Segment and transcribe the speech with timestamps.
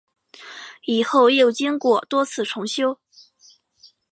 [0.85, 2.97] 以后又经过多次重修。